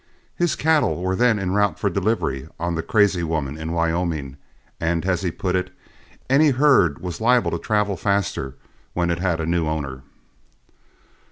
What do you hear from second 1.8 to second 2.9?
delivery on the